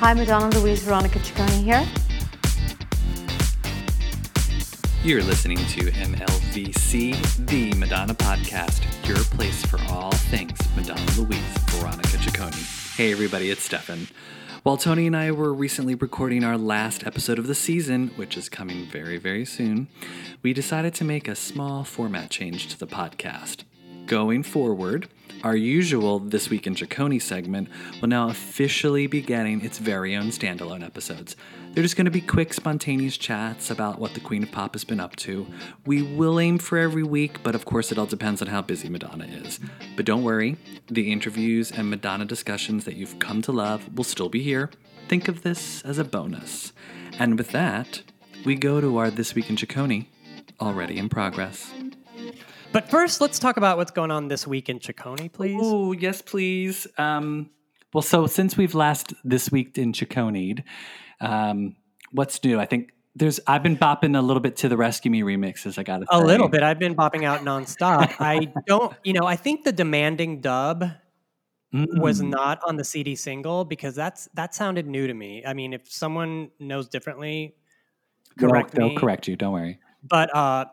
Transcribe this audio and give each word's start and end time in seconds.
Hi, 0.00 0.14
Madonna 0.14 0.56
Louise 0.60 0.80
Veronica 0.84 1.18
Ciccone 1.18 1.64
here. 1.64 1.84
You're 5.02 5.24
listening 5.24 5.56
to 5.56 5.90
MLVC, 5.90 7.46
the 7.48 7.76
Madonna 7.76 8.14
podcast, 8.14 8.84
your 9.08 9.16
place 9.16 9.66
for 9.66 9.80
all 9.88 10.12
things 10.12 10.56
Madonna 10.76 11.04
Louise 11.20 11.40
Veronica 11.70 12.16
Ciccone. 12.16 12.94
Hey, 12.96 13.10
everybody, 13.10 13.50
it's 13.50 13.64
Stefan. 13.64 14.06
While 14.62 14.76
Tony 14.76 15.08
and 15.08 15.16
I 15.16 15.32
were 15.32 15.52
recently 15.52 15.96
recording 15.96 16.44
our 16.44 16.56
last 16.56 17.04
episode 17.04 17.40
of 17.40 17.48
the 17.48 17.56
season, 17.56 18.12
which 18.14 18.36
is 18.36 18.48
coming 18.48 18.86
very, 18.86 19.16
very 19.16 19.44
soon, 19.44 19.88
we 20.42 20.52
decided 20.52 20.94
to 20.94 21.04
make 21.04 21.26
a 21.26 21.34
small 21.34 21.82
format 21.82 22.30
change 22.30 22.68
to 22.68 22.78
the 22.78 22.86
podcast. 22.86 23.64
Going 24.08 24.42
forward, 24.42 25.06
our 25.44 25.54
usual 25.54 26.18
This 26.18 26.48
Week 26.48 26.66
in 26.66 26.74
Ciccone 26.74 27.20
segment 27.20 27.68
will 28.00 28.08
now 28.08 28.30
officially 28.30 29.06
be 29.06 29.20
getting 29.20 29.62
its 29.62 29.76
very 29.76 30.16
own 30.16 30.28
standalone 30.28 30.82
episodes. 30.82 31.36
They're 31.74 31.82
just 31.82 31.96
going 31.96 32.06
to 32.06 32.10
be 32.10 32.22
quick, 32.22 32.54
spontaneous 32.54 33.18
chats 33.18 33.70
about 33.70 33.98
what 33.98 34.14
the 34.14 34.20
Queen 34.20 34.42
of 34.42 34.50
Pop 34.50 34.72
has 34.72 34.82
been 34.82 34.98
up 34.98 35.14
to. 35.16 35.46
We 35.84 36.00
will 36.00 36.40
aim 36.40 36.56
for 36.56 36.78
every 36.78 37.02
week, 37.02 37.42
but 37.42 37.54
of 37.54 37.66
course, 37.66 37.92
it 37.92 37.98
all 37.98 38.06
depends 38.06 38.40
on 38.40 38.48
how 38.48 38.62
busy 38.62 38.88
Madonna 38.88 39.26
is. 39.26 39.60
But 39.94 40.06
don't 40.06 40.22
worry, 40.22 40.56
the 40.86 41.12
interviews 41.12 41.70
and 41.70 41.90
Madonna 41.90 42.24
discussions 42.24 42.86
that 42.86 42.96
you've 42.96 43.18
come 43.18 43.42
to 43.42 43.52
love 43.52 43.94
will 43.94 44.04
still 44.04 44.30
be 44.30 44.42
here. 44.42 44.70
Think 45.08 45.28
of 45.28 45.42
this 45.42 45.82
as 45.82 45.98
a 45.98 46.04
bonus. 46.04 46.72
And 47.18 47.36
with 47.36 47.50
that, 47.50 48.00
we 48.46 48.54
go 48.54 48.80
to 48.80 48.96
our 48.96 49.10
This 49.10 49.34
Week 49.34 49.50
in 49.50 49.56
Ciccone, 49.56 50.06
already 50.62 50.96
in 50.96 51.10
progress. 51.10 51.74
But 52.70 52.90
first, 52.90 53.20
let's 53.20 53.38
talk 53.38 53.56
about 53.56 53.78
what's 53.78 53.90
going 53.90 54.10
on 54.10 54.28
this 54.28 54.46
week 54.46 54.68
in 54.68 54.78
Ciccone, 54.78 55.32
please. 55.32 55.58
Oh, 55.62 55.92
yes, 55.92 56.20
please. 56.20 56.86
Um, 56.98 57.50
well, 57.94 58.02
so 58.02 58.26
since 58.26 58.56
we've 58.56 58.74
last 58.74 59.14
this 59.24 59.50
week 59.50 59.78
in 59.78 59.92
Ciccone, 59.92 60.62
um, 61.20 61.76
what's 62.12 62.42
new? 62.44 62.60
I 62.60 62.66
think 62.66 62.90
there's. 63.16 63.40
I've 63.46 63.62
been 63.62 63.76
bopping 63.76 64.16
a 64.16 64.20
little 64.20 64.42
bit 64.42 64.56
to 64.56 64.68
the 64.68 64.76
Rescue 64.76 65.10
Me 65.10 65.22
remixes. 65.22 65.78
I 65.78 65.82
got 65.82 66.02
a 66.10 66.20
little 66.20 66.48
bit. 66.48 66.62
I've 66.62 66.78
been 66.78 66.94
bopping 66.94 67.24
out 67.24 67.40
nonstop. 67.40 68.14
I 68.20 68.52
don't. 68.66 68.94
You 69.02 69.14
know, 69.14 69.26
I 69.26 69.36
think 69.36 69.64
the 69.64 69.72
demanding 69.72 70.42
dub 70.42 70.90
Mm-mm. 71.74 72.00
was 72.00 72.20
not 72.20 72.60
on 72.66 72.76
the 72.76 72.84
CD 72.84 73.16
single 73.16 73.64
because 73.64 73.94
that's 73.94 74.28
that 74.34 74.54
sounded 74.54 74.86
new 74.86 75.06
to 75.06 75.14
me. 75.14 75.42
I 75.46 75.54
mean, 75.54 75.72
if 75.72 75.90
someone 75.90 76.50
knows 76.60 76.88
differently, 76.88 77.54
correct 78.38 78.72
they'll, 78.72 78.88
me. 78.88 78.90
They'll 78.90 79.00
correct 79.00 79.26
you. 79.26 79.36
Don't 79.36 79.54
worry. 79.54 79.80
But 80.02 80.34
uh, 80.36 80.66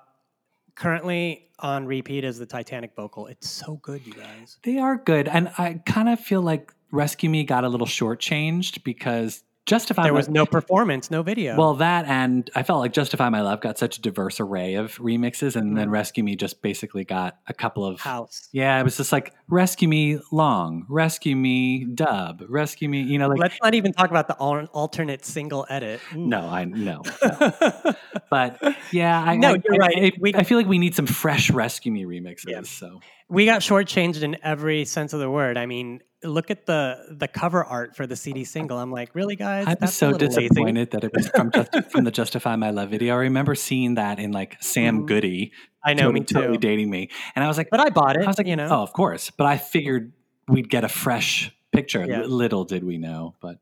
currently 0.75 1.49
on 1.59 1.85
repeat 1.85 2.23
is 2.23 2.37
the 2.37 2.45
Titanic 2.45 2.95
vocal. 2.95 3.27
It's 3.27 3.49
so 3.49 3.79
good, 3.81 4.05
you 4.05 4.13
guys. 4.13 4.57
They 4.63 4.77
are 4.77 4.97
good, 4.97 5.27
and 5.27 5.49
I 5.57 5.81
kind 5.85 6.09
of 6.09 6.19
feel 6.19 6.41
like 6.41 6.73
Rescue 6.91 7.29
Me 7.29 7.43
got 7.43 7.63
a 7.63 7.69
little 7.69 7.87
shortchanged 7.87 8.83
because 8.83 9.43
Justify 9.65 10.03
there 10.03 10.13
was 10.13 10.29
no 10.29 10.45
performance, 10.45 11.09
no 11.09 11.23
video. 11.23 11.57
Well, 11.57 11.73
that 11.75 12.05
and 12.05 12.49
I 12.53 12.61
felt 12.61 12.81
like 12.81 12.93
Justify 12.93 13.29
My 13.29 13.41
Love 13.41 13.61
got 13.61 13.79
such 13.79 13.97
a 13.97 14.01
diverse 14.01 14.39
array 14.39 14.75
of 14.75 14.95
remixes, 14.97 15.55
and 15.55 15.69
mm-hmm. 15.69 15.75
then 15.75 15.89
Rescue 15.89 16.23
Me 16.23 16.35
just 16.35 16.61
basically 16.61 17.03
got 17.03 17.39
a 17.47 17.53
couple 17.53 17.83
of 17.83 17.99
house. 17.99 18.47
Yeah, 18.51 18.79
it 18.79 18.83
was 18.83 18.95
just 18.97 19.11
like 19.11 19.33
Rescue 19.47 19.87
Me 19.87 20.19
long, 20.31 20.85
Rescue 20.87 21.35
Me 21.35 21.83
dub, 21.83 22.43
Rescue 22.47 22.89
Me. 22.89 23.01
You 23.01 23.17
know, 23.17 23.27
like 23.27 23.39
let's 23.39 23.57
not 23.63 23.73
even 23.73 23.91
talk 23.91 24.11
about 24.11 24.27
the 24.27 24.35
alternate 24.35 25.25
single 25.25 25.65
edit. 25.67 25.99
No, 26.15 26.41
I 26.41 26.65
no, 26.65 27.01
but 28.29 28.61
yeah, 28.91 29.19
I 29.19 29.35
no, 29.35 29.53
I, 29.53 29.61
you're 29.65 29.77
right. 29.77 29.97
I, 29.97 30.11
we, 30.19 30.35
I, 30.35 30.43
feel 30.43 30.59
like 30.59 30.67
we 30.67 30.77
need 30.77 30.93
some 30.93 31.07
fresh 31.07 31.49
Rescue 31.49 31.91
Me 31.91 32.05
remixes. 32.05 32.49
Yeah. 32.49 32.61
So 32.61 32.99
we 33.29 33.45
got 33.45 33.61
shortchanged 33.61 34.21
in 34.21 34.37
every 34.43 34.85
sense 34.85 35.13
of 35.13 35.19
the 35.19 35.29
word. 35.29 35.57
I 35.57 35.65
mean, 35.65 36.01
look 36.25 36.51
at 36.51 36.65
the 36.65 37.05
the 37.11 37.27
cover 37.27 37.63
art 37.63 37.95
for 37.95 38.07
the 38.07 38.15
CD 38.15 38.43
single. 38.43 38.77
I'm 38.77 38.91
like, 38.91 39.15
really, 39.15 39.35
guys? 39.35 39.67
I 39.67 39.75
was 39.79 39.93
so 39.93 40.13
disappointed 40.13 40.91
that 40.91 41.03
it 41.03 41.11
was 41.13 41.27
from 41.29 41.51
just, 41.51 41.91
from 41.91 42.03
the 42.03 42.11
Justify 42.11 42.55
My 42.55 42.71
Love 42.71 42.89
video. 42.89 43.13
I 43.13 43.19
remember 43.19 43.55
seeing 43.55 43.95
that 43.95 44.19
in 44.19 44.31
like 44.31 44.61
Sam 44.61 45.01
mm. 45.01 45.07
Goody. 45.07 45.51
I 45.83 45.93
know, 45.93 46.03
totally, 46.03 46.19
me 46.19 46.25
too. 46.25 46.35
Totally 46.35 46.57
dating 46.57 46.89
me, 46.89 47.09
and 47.35 47.43
I 47.43 47.47
was 47.47 47.57
like, 47.57 47.69
but 47.69 47.79
I 47.79 47.89
bought 47.89 48.15
it. 48.15 48.23
I 48.23 48.27
was 48.27 48.37
like, 48.37 48.47
you 48.47 48.55
know, 48.55 48.67
oh, 48.69 48.81
of 48.81 48.93
course. 48.93 49.31
But 49.31 49.47
I 49.47 49.57
figured 49.57 50.13
we'd 50.47 50.69
get 50.69 50.83
a 50.83 50.89
fresh 50.89 51.55
picture. 51.71 52.05
Yeah. 52.05 52.23
Little 52.23 52.65
did 52.65 52.83
we 52.83 52.97
know, 52.97 53.35
but. 53.41 53.59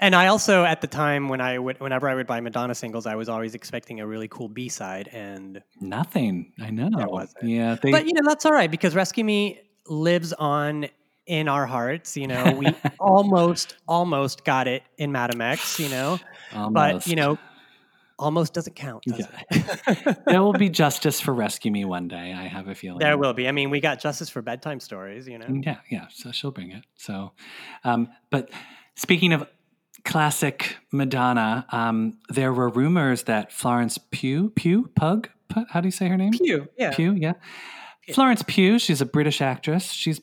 And 0.00 0.14
I 0.14 0.28
also, 0.28 0.64
at 0.64 0.80
the 0.80 0.86
time 0.86 1.28
when 1.28 1.40
I 1.40 1.58
would, 1.58 1.80
whenever 1.80 2.08
I 2.08 2.14
would 2.14 2.28
buy 2.28 2.38
Madonna 2.38 2.76
singles, 2.76 3.04
I 3.04 3.16
was 3.16 3.28
always 3.28 3.56
expecting 3.56 3.98
a 3.98 4.06
really 4.06 4.28
cool 4.28 4.48
B 4.48 4.68
side, 4.68 5.08
and 5.08 5.60
nothing. 5.80 6.52
I 6.60 6.70
know. 6.70 6.88
There 6.96 7.08
wasn't. 7.08 7.42
Yeah, 7.42 7.74
they, 7.82 7.90
but 7.90 8.06
you 8.06 8.12
know 8.12 8.22
that's 8.24 8.46
all 8.46 8.52
right 8.52 8.70
because 8.70 8.94
Rescue 8.94 9.24
Me 9.24 9.60
lives 9.88 10.32
on 10.34 10.86
in 11.28 11.46
our 11.46 11.66
hearts. 11.66 12.16
You 12.16 12.26
know, 12.26 12.52
we 12.52 12.74
almost 12.98 13.76
almost 13.86 14.44
got 14.44 14.66
it 14.66 14.82
in 14.96 15.12
Madame 15.12 15.40
X. 15.40 15.78
You 15.78 15.90
know, 15.90 16.18
almost. 16.52 16.74
but 16.74 17.06
you 17.06 17.14
know, 17.14 17.38
almost 18.18 18.54
doesn't 18.54 18.74
count. 18.74 19.04
Does 19.04 19.28
yeah. 19.50 20.14
there 20.26 20.42
will 20.42 20.54
be 20.54 20.68
justice 20.68 21.20
for 21.20 21.32
Rescue 21.32 21.70
Me 21.70 21.84
one 21.84 22.08
day. 22.08 22.34
I 22.36 22.48
have 22.48 22.66
a 22.66 22.74
feeling 22.74 22.98
there 22.98 23.16
will 23.16 23.34
be. 23.34 23.46
I 23.46 23.52
mean, 23.52 23.70
we 23.70 23.80
got 23.80 24.00
justice 24.00 24.28
for 24.28 24.42
bedtime 24.42 24.80
stories. 24.80 25.28
You 25.28 25.38
know. 25.38 25.46
Yeah, 25.48 25.76
yeah. 25.88 26.06
So 26.10 26.32
she'll 26.32 26.50
bring 26.50 26.72
it. 26.72 26.84
So, 26.96 27.32
um, 27.84 28.08
but 28.30 28.50
speaking 28.96 29.32
of 29.32 29.46
classic 30.04 30.76
Madonna, 30.90 31.66
um, 31.70 32.18
there 32.30 32.52
were 32.52 32.70
rumors 32.70 33.24
that 33.24 33.52
Florence 33.52 33.98
Pugh, 34.10 34.50
Pugh, 34.56 34.90
Pug, 34.96 35.28
Pug, 35.48 35.66
how 35.70 35.80
do 35.80 35.88
you 35.88 35.92
say 35.92 36.08
her 36.08 36.16
name? 36.16 36.32
Pugh, 36.32 36.66
yeah. 36.76 36.94
Pugh, 36.94 37.12
yeah. 37.12 37.34
Florence 38.14 38.42
Pugh, 38.46 38.78
she's 38.78 39.02
a 39.02 39.06
British 39.06 39.42
actress. 39.42 39.92
She's 39.92 40.20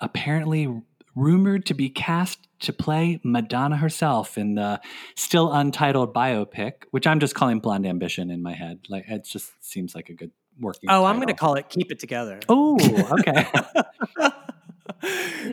apparently 0.00 0.82
rumored 1.14 1.66
to 1.66 1.74
be 1.74 1.88
cast 1.88 2.46
to 2.60 2.72
play 2.72 3.20
Madonna 3.22 3.76
herself 3.76 4.38
in 4.38 4.54
the 4.54 4.80
still 5.14 5.52
untitled 5.52 6.14
biopic, 6.14 6.84
which 6.90 7.06
I'm 7.06 7.20
just 7.20 7.34
calling 7.34 7.60
Blonde 7.60 7.86
Ambition 7.86 8.30
in 8.30 8.42
my 8.42 8.54
head. 8.54 8.80
Like 8.88 9.04
it 9.08 9.24
just 9.24 9.52
seems 9.60 9.94
like 9.94 10.08
a 10.08 10.14
good 10.14 10.30
working. 10.60 10.88
Oh, 10.88 10.92
title. 10.92 11.06
I'm 11.06 11.16
going 11.16 11.28
to 11.28 11.34
call 11.34 11.54
it 11.54 11.68
Keep 11.68 11.90
It 11.92 11.98
Together. 11.98 12.40
Oh, 12.48 12.78
okay. 13.18 13.46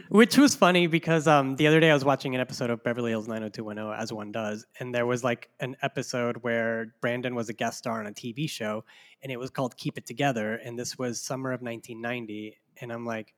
Which 0.09 0.37
was 0.37 0.55
funny 0.55 0.87
because 0.87 1.27
um, 1.27 1.55
the 1.57 1.67
other 1.67 1.79
day 1.79 1.91
I 1.91 1.93
was 1.93 2.05
watching 2.05 2.33
an 2.33 2.41
episode 2.41 2.69
of 2.69 2.83
Beverly 2.83 3.11
Hills 3.11 3.27
90210, 3.27 4.01
as 4.01 4.13
one 4.13 4.31
does, 4.31 4.65
and 4.79 4.93
there 4.93 5.05
was 5.05 5.23
like 5.23 5.49
an 5.59 5.75
episode 5.81 6.37
where 6.37 6.93
Brandon 7.01 7.35
was 7.35 7.49
a 7.49 7.53
guest 7.53 7.77
star 7.77 7.99
on 7.99 8.07
a 8.07 8.11
TV 8.11 8.49
show, 8.49 8.85
and 9.21 9.31
it 9.31 9.37
was 9.37 9.49
called 9.49 9.75
Keep 9.75 9.97
It 9.97 10.05
Together, 10.05 10.55
and 10.55 10.79
this 10.79 10.97
was 10.97 11.19
summer 11.19 11.51
of 11.51 11.61
1990, 11.61 12.57
and 12.81 12.91
I'm 12.91 13.05
like, 13.05 13.33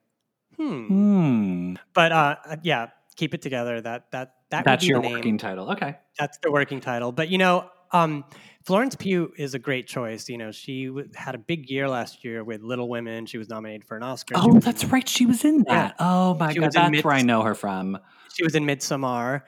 Hmm. 0.57 0.87
hmm. 0.87 1.73
But 1.93 2.11
uh, 2.11 2.35
uh, 2.45 2.55
yeah, 2.63 2.89
keep 3.15 3.33
it 3.33 3.41
together. 3.41 3.81
That 3.81 4.11
that 4.11 4.35
that 4.49 4.65
that's 4.65 4.87
your 4.87 5.01
working 5.01 5.37
title. 5.37 5.71
Okay, 5.71 5.95
that's 6.17 6.37
the 6.39 6.51
working 6.51 6.79
title. 6.79 7.11
But 7.11 7.29
you 7.29 7.37
know, 7.37 7.69
um, 7.91 8.25
Florence 8.63 8.95
Pugh 8.95 9.31
is 9.37 9.53
a 9.53 9.59
great 9.59 9.87
choice. 9.87 10.27
You 10.29 10.37
know, 10.37 10.51
she 10.51 10.87
w- 10.87 11.09
had 11.13 11.35
a 11.35 11.37
big 11.37 11.69
year 11.69 11.87
last 11.87 12.23
year 12.23 12.43
with 12.43 12.61
Little 12.61 12.89
Women. 12.89 13.25
She 13.25 13.37
was 13.37 13.49
nominated 13.49 13.85
for 13.85 13.97
an 13.97 14.03
Oscar. 14.03 14.35
Oh, 14.37 14.59
that's 14.59 14.83
in, 14.83 14.89
right. 14.89 15.07
She 15.07 15.25
was 15.25 15.45
in 15.45 15.63
that. 15.67 15.95
Yeah. 15.99 16.05
Oh 16.05 16.35
my 16.35 16.53
she 16.53 16.59
god, 16.59 16.71
that's 16.71 16.91
Mid- 16.91 17.03
where 17.03 17.13
I 17.13 17.21
know 17.21 17.41
her 17.43 17.55
from. 17.55 17.97
She 18.33 18.43
was 18.43 18.55
in 18.55 18.65
Midsommar, 18.65 19.43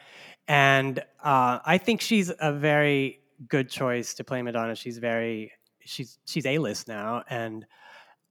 and 0.48 1.00
uh, 1.24 1.60
I 1.66 1.78
think 1.78 2.02
she's 2.02 2.32
a 2.40 2.54
very 2.54 3.20
good 3.48 3.70
choice 3.70 4.14
to 4.16 4.24
play 4.24 4.42
Madonna. 4.42 4.76
She's 4.76 4.98
very 4.98 5.52
she's 5.84 6.20
she's 6.26 6.46
a 6.46 6.58
list 6.60 6.88
now, 6.88 7.24
and 7.30 7.66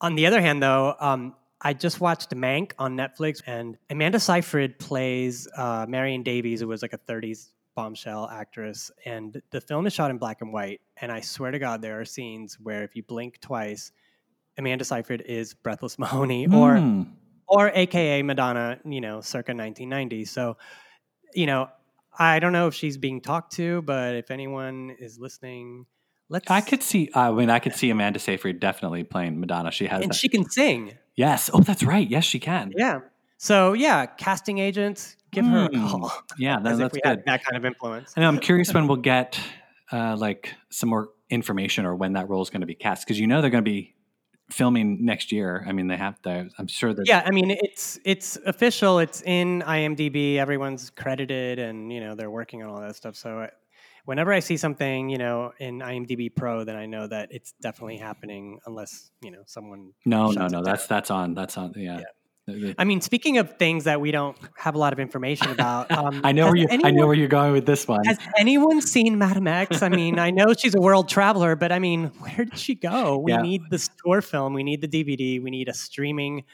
on 0.00 0.14
the 0.14 0.26
other 0.26 0.40
hand, 0.40 0.62
though, 0.62 0.94
um, 1.00 1.34
I 1.66 1.72
just 1.72 2.00
watched 2.00 2.30
Mank 2.30 2.74
on 2.78 2.96
Netflix, 2.96 3.42
and 3.44 3.76
Amanda 3.90 4.20
Seyfried 4.20 4.78
plays 4.78 5.48
uh, 5.56 5.84
Marion 5.88 6.22
Davies, 6.22 6.60
who 6.60 6.68
was 6.68 6.80
like 6.80 6.92
a 6.92 6.98
30s 6.98 7.50
bombshell 7.74 8.28
actress. 8.30 8.92
And 9.04 9.42
the 9.50 9.60
film 9.60 9.84
is 9.88 9.92
shot 9.92 10.12
in 10.12 10.18
black 10.18 10.42
and 10.42 10.52
white. 10.52 10.80
And 10.96 11.10
I 11.10 11.22
swear 11.22 11.50
to 11.50 11.58
God, 11.58 11.82
there 11.82 12.00
are 12.00 12.04
scenes 12.04 12.56
where 12.62 12.84
if 12.84 12.94
you 12.94 13.02
blink 13.02 13.40
twice, 13.40 13.90
Amanda 14.56 14.84
Seyfried 14.84 15.22
is 15.26 15.54
Breathless 15.54 15.98
Mahoney, 15.98 16.46
mm. 16.46 16.54
or 16.54 16.78
hmm. 16.78 17.02
or 17.48 17.72
AKA 17.74 18.22
Madonna, 18.22 18.78
you 18.84 19.00
know, 19.00 19.20
circa 19.20 19.50
1990. 19.50 20.24
So, 20.24 20.58
you 21.34 21.46
know, 21.46 21.68
I 22.16 22.38
don't 22.38 22.52
know 22.52 22.68
if 22.68 22.74
she's 22.74 22.96
being 22.96 23.20
talked 23.20 23.54
to, 23.54 23.82
but 23.82 24.14
if 24.14 24.30
anyone 24.30 24.94
is 25.00 25.18
listening, 25.18 25.86
let's. 26.28 26.50
I 26.50 26.60
could 26.60 26.82
see. 26.82 27.10
I 27.14 27.30
mean, 27.30 27.50
I 27.50 27.58
could 27.58 27.74
see 27.74 27.90
Amanda 27.90 28.18
Seyfried 28.18 28.60
definitely 28.60 29.04
playing 29.04 29.40
Madonna. 29.40 29.70
She 29.70 29.86
has, 29.86 30.02
and 30.02 30.10
that. 30.10 30.16
she 30.16 30.28
can 30.28 30.48
sing. 30.48 30.94
Yes. 31.14 31.50
Oh, 31.52 31.60
that's 31.60 31.82
right. 31.82 32.08
Yes, 32.08 32.24
she 32.24 32.38
can. 32.38 32.72
Yeah. 32.76 33.00
So 33.38 33.72
yeah, 33.72 34.06
casting 34.06 34.58
agents, 34.58 35.16
give 35.30 35.44
mm. 35.44 35.50
her 35.50 35.64
a 35.66 35.68
hmm. 35.68 35.88
call. 35.88 36.12
Yeah, 36.38 36.58
that, 36.60 36.78
that's 36.78 36.98
good. 36.98 37.22
that 37.26 37.44
kind 37.44 37.56
of 37.56 37.64
influence. 37.64 38.16
Know. 38.16 38.26
I'm 38.26 38.38
curious 38.38 38.72
when 38.72 38.86
we'll 38.86 38.96
get 38.96 39.38
uh, 39.92 40.16
like 40.16 40.54
some 40.70 40.88
more 40.88 41.10
information 41.28 41.84
or 41.84 41.94
when 41.94 42.14
that 42.14 42.28
role 42.28 42.42
is 42.42 42.50
going 42.50 42.60
to 42.60 42.66
be 42.66 42.74
cast 42.74 43.06
because 43.06 43.18
you 43.18 43.26
know 43.26 43.40
they're 43.40 43.50
going 43.50 43.64
to 43.64 43.70
be 43.70 43.94
filming 44.50 45.04
next 45.04 45.32
year. 45.32 45.64
I 45.66 45.72
mean, 45.72 45.88
they 45.88 45.96
have 45.96 46.20
to. 46.22 46.48
I'm 46.58 46.66
sure 46.66 46.94
that. 46.94 47.06
Yeah, 47.06 47.22
I 47.24 47.30
mean, 47.30 47.50
it's 47.50 47.98
it's 48.04 48.36
official. 48.46 48.98
It's 48.98 49.22
in 49.22 49.62
IMDb. 49.62 50.36
Everyone's 50.36 50.90
credited, 50.90 51.58
and 51.58 51.92
you 51.92 52.00
know 52.00 52.14
they're 52.14 52.30
working 52.30 52.62
on 52.62 52.70
all 52.70 52.80
that 52.80 52.96
stuff. 52.96 53.16
So 53.16 53.48
whenever 54.06 54.32
I 54.32 54.40
see 54.40 54.56
something, 54.56 55.10
you 55.10 55.18
know, 55.18 55.52
in 55.58 55.80
IMDb 55.80 56.34
Pro, 56.34 56.64
then 56.64 56.76
I 56.76 56.86
know 56.86 57.06
that 57.06 57.28
it's 57.30 57.52
definitely 57.60 57.98
happening. 57.98 58.58
Unless 58.66 59.10
you 59.22 59.30
know 59.30 59.42
someone. 59.46 59.92
No, 60.06 60.30
no, 60.30 60.46
no. 60.46 60.62
That's 60.62 60.86
that's 60.86 61.10
on. 61.10 61.34
That's 61.34 61.58
on. 61.58 61.74
Yeah. 61.76 61.98
yeah. 62.48 62.72
I 62.78 62.84
mean, 62.84 63.00
speaking 63.00 63.38
of 63.38 63.56
things 63.58 63.84
that 63.84 64.00
we 64.00 64.12
don't 64.12 64.36
have 64.56 64.76
a 64.76 64.78
lot 64.78 64.92
of 64.92 65.00
information 65.00 65.50
about, 65.50 65.90
um, 65.98 66.20
I 66.22 66.30
know 66.30 66.46
where 66.46 66.56
you. 66.56 66.68
anyone, 66.70 66.92
I 66.92 66.94
know 66.96 67.06
where 67.06 67.16
you're 67.16 67.26
going 67.28 67.52
with 67.52 67.66
this 67.66 67.88
one. 67.88 68.04
Has 68.04 68.18
anyone 68.38 68.80
seen 68.80 69.18
Madame 69.18 69.48
X? 69.48 69.82
I 69.82 69.88
mean, 69.88 70.18
I 70.20 70.30
know 70.30 70.54
she's 70.56 70.76
a 70.76 70.80
world 70.80 71.08
traveler, 71.08 71.56
but 71.56 71.72
I 71.72 71.80
mean, 71.80 72.06
where 72.20 72.44
did 72.44 72.56
she 72.56 72.76
go? 72.76 73.18
We 73.18 73.32
Yeah. 73.32 73.42
need 73.42 73.62
the 73.70 73.78
store 73.78 74.22
film. 74.22 74.54
We 74.54 74.62
need 74.62 74.80
the 74.80 74.88
DVD. 74.88 75.42
We 75.42 75.50
need 75.50 75.68
a 75.68 75.74
streaming 75.74 76.44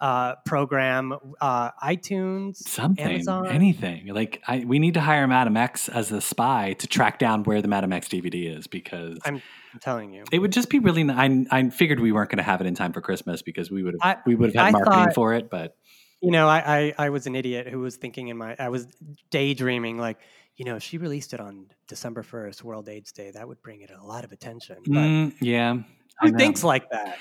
uh, 0.00 0.34
program. 0.46 1.14
Uh, 1.40 1.70
iTunes, 1.82 2.56
Something, 2.56 3.04
Amazon. 3.06 3.46
anything. 3.48 4.06
Like 4.08 4.42
I, 4.46 4.64
we 4.66 4.78
need 4.78 4.94
to 4.94 5.00
hire 5.00 5.26
Madame 5.26 5.56
X 5.56 5.88
as 5.88 6.08
the 6.08 6.20
spy 6.20 6.72
to 6.74 6.86
track 6.86 7.18
down 7.18 7.44
where 7.44 7.60
the 7.62 7.68
Madame 7.68 7.92
X 7.92 8.08
DVD 8.08 8.56
is 8.56 8.66
because 8.66 9.18
I'm 9.24 9.42
telling 9.80 10.12
you. 10.12 10.24
it 10.32 10.38
would 10.38 10.52
just 10.52 10.70
be 10.70 10.78
really. 10.78 11.08
I, 11.10 11.44
I 11.50 11.68
figured 11.70 12.00
we 12.00 12.12
weren't 12.12 12.30
going 12.30 12.38
to 12.38 12.42
have 12.44 12.60
it 12.60 12.66
in 12.66 12.74
time 12.74 12.92
for 12.92 13.00
Christmas 13.00 13.42
because 13.42 13.70
we 13.70 13.82
would 13.82 13.96
have 14.00 14.18
we 14.26 14.34
would 14.34 14.54
have 14.54 14.66
had 14.66 14.68
I 14.68 14.70
marketing 14.70 15.04
thought- 15.06 15.14
for 15.14 15.34
it, 15.34 15.50
but 15.50 15.76
You 16.22 16.30
know, 16.30 16.48
I, 16.48 16.58
I 16.98 17.06
I 17.06 17.10
was 17.10 17.26
an 17.26 17.34
idiot 17.34 17.68
who 17.68 17.80
was 17.80 17.96
thinking 17.96 18.28
in 18.28 18.36
my 18.36 18.56
I 18.58 18.68
was 18.70 18.86
daydreaming 19.30 19.98
like, 19.98 20.18
you 20.56 20.64
know, 20.64 20.76
if 20.76 20.82
she 20.82 20.98
released 20.98 21.32
it 21.32 21.40
on 21.40 21.66
December 21.88 22.22
first, 22.22 22.62
World 22.64 22.88
AIDS 22.88 23.12
Day, 23.12 23.30
that 23.32 23.46
would 23.48 23.62
bring 23.62 23.80
it 23.80 23.90
a 23.90 24.04
lot 24.04 24.24
of 24.24 24.32
attention. 24.32 24.76
But 24.86 24.94
Mm, 24.98 25.34
yeah. 25.40 25.76
Who 26.22 26.32
thinks 26.36 26.62
like 26.64 26.88
that? 26.90 27.18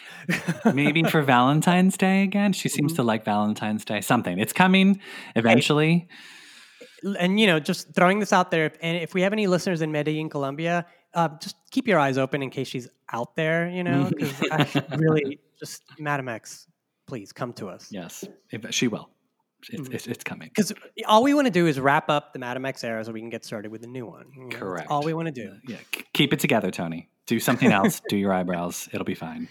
Maybe 0.75 1.03
for 1.03 1.21
Valentine's 1.35 1.97
Day 1.97 2.23
again. 2.23 2.53
She 2.53 2.69
Mm-hmm. 2.69 2.75
seems 2.75 2.93
to 2.93 3.03
like 3.03 3.23
Valentine's 3.25 3.85
Day. 3.85 4.01
Something. 4.01 4.39
It's 4.39 4.53
coming 4.53 4.99
eventually. 5.35 6.07
and 7.19 7.39
you 7.39 7.47
know, 7.47 7.59
just 7.59 7.93
throwing 7.95 8.19
this 8.19 8.33
out 8.33 8.51
there, 8.51 8.71
and 8.81 8.97
if 8.97 9.13
we 9.13 9.21
have 9.21 9.33
any 9.33 9.47
listeners 9.47 9.81
in 9.81 9.91
Medellin, 9.91 10.29
Colombia, 10.29 10.85
uh, 11.13 11.29
just 11.41 11.55
keep 11.71 11.87
your 11.87 11.97
eyes 11.99 12.17
open 12.17 12.43
in 12.43 12.49
case 12.49 12.67
she's 12.67 12.87
out 13.11 13.35
there. 13.35 13.69
You 13.69 13.83
know, 13.83 14.09
because 14.09 14.33
I 14.51 14.67
really 14.97 15.39
just 15.59 15.83
Madame 15.97 16.27
X, 16.29 16.67
please 17.07 17.31
come 17.31 17.53
to 17.53 17.67
us. 17.69 17.87
Yes, 17.91 18.25
if, 18.51 18.73
she 18.73 18.87
will. 18.87 19.09
It's, 19.71 19.89
Mhm. 19.89 19.93
it's, 19.93 20.07
it's 20.07 20.23
coming. 20.23 20.47
Because 20.49 20.71
all 21.05 21.21
we 21.23 21.33
want 21.33 21.45
to 21.47 21.51
do 21.51 21.67
is 21.67 21.79
wrap 21.79 22.09
up 22.09 22.31
the 22.31 22.39
Madame 22.39 22.65
X 22.65 22.81
era 22.83 23.03
so 23.03 23.11
we 23.11 23.19
can 23.19 23.29
get 23.29 23.43
started 23.43 23.71
with 23.71 23.81
the 23.81 23.87
new 23.87 24.05
one. 24.05 24.27
you 24.33 24.43
know? 24.43 24.49
That's 24.49 24.59
Correct. 24.59 24.87
All 24.89 25.03
we 25.03 25.13
want 25.13 25.25
to 25.27 25.33
do. 25.33 25.53
Yeah, 25.67 25.77
keep 26.13 26.31
it 26.31 26.39
together, 26.39 26.71
Tony. 26.71 27.09
Do 27.29 27.39
something 27.39 27.71
else. 27.71 28.01
Do 28.09 28.17
your 28.17 28.33
eyebrows. 28.33 28.89
It'll 28.91 29.05
be 29.05 29.13
fine. 29.13 29.47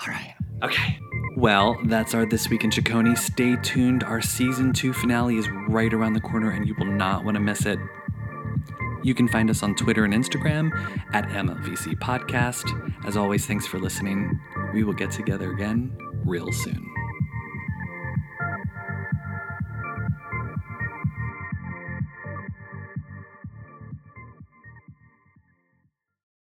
All 0.00 0.06
right. 0.06 0.36
Okay. 0.62 1.00
Well, 1.36 1.76
that's 1.86 2.14
our 2.14 2.24
This 2.24 2.48
Week 2.48 2.62
in 2.62 2.70
Ciccone. 2.70 3.18
Stay 3.18 3.56
tuned. 3.56 4.04
Our 4.04 4.20
season 4.20 4.72
two 4.72 4.92
finale 4.92 5.36
is 5.36 5.48
right 5.66 5.92
around 5.92 6.12
the 6.12 6.20
corner, 6.20 6.52
and 6.52 6.68
you 6.68 6.76
will 6.78 6.86
not 6.86 7.24
want 7.24 7.34
to 7.34 7.40
miss 7.40 7.66
it. 7.66 7.80
You 9.02 9.16
can 9.16 9.26
find 9.26 9.50
us 9.50 9.64
on 9.64 9.74
Twitter 9.74 10.04
and 10.04 10.14
Instagram 10.14 10.70
at 11.12 11.24
MLVC 11.30 11.98
Podcast. 11.98 12.64
As 13.04 13.16
always, 13.16 13.46
thanks 13.46 13.66
for 13.66 13.80
listening. 13.80 14.40
We 14.72 14.84
will 14.84 14.92
get 14.92 15.10
together 15.10 15.50
again 15.50 15.96
real 16.24 16.52
soon. 16.52 16.88